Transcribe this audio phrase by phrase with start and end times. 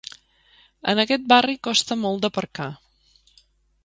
[0.93, 2.67] En aquest barri costa molt d'aparcar.